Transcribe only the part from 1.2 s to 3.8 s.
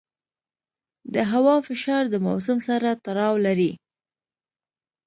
هوا فشار د موسم سره تړاو لري.